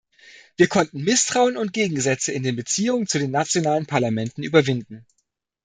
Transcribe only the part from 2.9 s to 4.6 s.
zu den nationalen Parlamenten